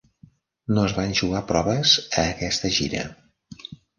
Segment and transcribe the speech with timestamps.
[0.77, 3.03] No es van jugar proves a aquesta gira.